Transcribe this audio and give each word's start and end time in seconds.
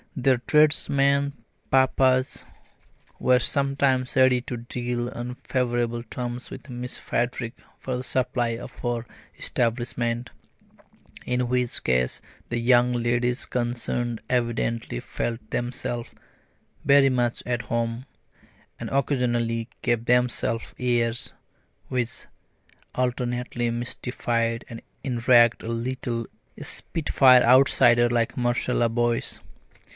Their 0.15 0.39
tradesmen 0.39 1.33
papas 1.69 2.43
were 3.19 3.39
sometimes 3.39 4.15
ready 4.15 4.41
to 4.41 4.57
deal 4.57 5.09
on 5.09 5.35
favourable 5.43 6.03
terms 6.03 6.49
with 6.49 6.69
Miss 6.71 6.97
Frederick 6.97 7.53
for 7.77 7.95
the 7.97 8.03
supply 8.03 8.49
of 8.57 8.77
her 8.79 9.05
establishment; 9.37 10.31
in 11.25 11.47
which 11.47 11.83
case 11.83 12.19
the 12.49 12.59
young 12.59 12.91
ladies 12.93 13.45
concerned 13.45 14.21
evidently 14.29 14.99
felt 14.99 15.49
themselves 15.51 16.11
very 16.83 17.09
much 17.09 17.43
at 17.45 17.63
home, 17.63 18.05
and 18.79 18.89
occasionally 18.89 19.69
gave 19.81 20.05
themselves 20.05 20.73
airs 20.79 21.31
which 21.87 22.25
alternately 22.95 23.69
mystified 23.69 24.65
and 24.67 24.81
enraged 25.03 25.61
a 25.63 25.69
little 25.69 26.25
spitfire 26.59 27.43
outsider 27.43 28.09
like 28.09 28.35
Marcella 28.35 28.89
Boyce. 28.89 29.39